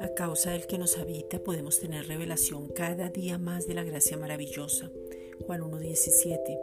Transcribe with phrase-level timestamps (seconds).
[0.00, 4.16] A causa del que nos habita podemos tener revelación cada día más de la gracia
[4.16, 4.90] maravillosa.
[5.46, 6.58] Juan 1.17.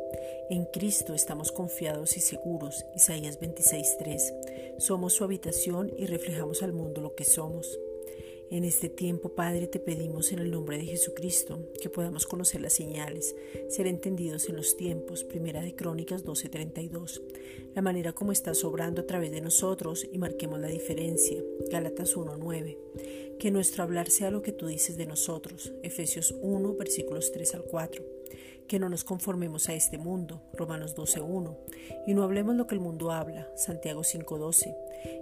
[0.50, 2.86] En Cristo estamos confiados y seguros.
[2.96, 4.78] Isaías 26.3.
[4.80, 7.80] Somos su habitación y reflejamos al mundo lo que somos.
[8.52, 12.74] En este tiempo, Padre, te pedimos en el nombre de Jesucristo que podamos conocer las
[12.74, 13.36] señales,
[13.70, 15.24] ser entendidos en los tiempos.
[15.24, 17.22] Primera de Crónicas 12:32.
[17.74, 21.42] La manera como estás obrando a través de nosotros y marquemos la diferencia.
[21.72, 22.78] Gálatas 1:9.
[23.40, 25.74] Que nuestro hablar sea lo que tú dices de nosotros.
[25.82, 28.14] Efesios 1, versículos 3 al 4
[28.68, 31.58] que no nos conformemos a este mundo, Romanos 12.1,
[32.08, 34.76] y no hablemos lo que el mundo habla, Santiago 5.12,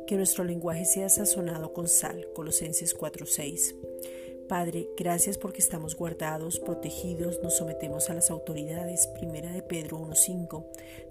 [0.07, 3.75] que nuestro lenguaje sea sazonado con sal, Colosenses 4.6.
[4.51, 9.07] Padre, gracias porque estamos guardados, protegidos, nos sometemos a las autoridades.
[9.07, 10.65] Primera de Pedro 1.5.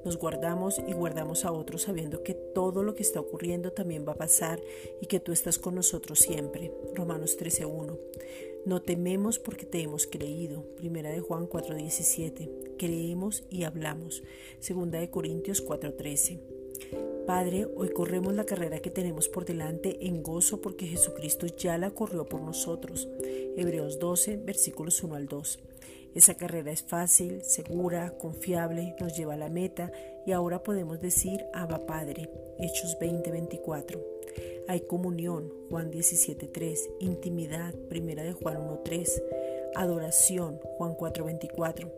[0.05, 4.13] Nos guardamos y guardamos a otros sabiendo que todo lo que está ocurriendo también va
[4.13, 4.61] a pasar
[5.01, 6.71] y que tú estás con nosotros siempre.
[6.95, 7.99] Romanos 13.1.
[8.67, 10.63] No tememos porque te hemos creído.
[10.77, 12.77] Primera de Juan 4:17.
[12.77, 14.23] Creemos y hablamos.
[14.59, 16.60] Segunda de Corintios 4:13.
[17.27, 21.91] Padre, hoy corremos la carrera que tenemos por delante en gozo porque Jesucristo ya la
[21.91, 23.09] corrió por nosotros.
[23.57, 25.59] Hebreos 12, versículos 1 al 2.
[26.15, 29.93] Esa carrera es fácil, segura, confiable, nos lleva a la meta
[30.27, 32.29] y ahora podemos decir Abba Padre.
[32.59, 34.01] Hechos 20, 24.
[34.67, 39.23] Hay comunión, Juan 17.3, intimidad, primera de Juan 1.3,
[39.75, 41.91] adoración, Juan 4.24,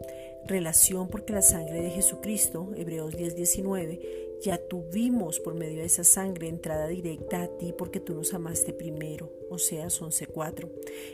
[0.47, 4.01] relación porque la sangre de Jesucristo, Hebreos 10.19,
[4.42, 8.73] ya tuvimos por medio de esa sangre entrada directa a ti porque tú nos amaste
[8.73, 10.69] primero, Oseas 11.4,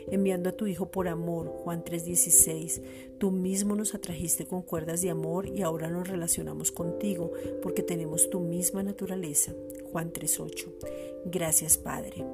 [0.07, 2.81] enviando a tu Hijo por amor, Juan 3.16,
[3.19, 8.29] tú mismo nos atrajiste con cuerdas de amor y ahora nos relacionamos contigo porque tenemos
[8.31, 9.53] tu misma naturaleza,
[9.91, 10.67] Juan 3.8.
[11.25, 12.25] Gracias Padre.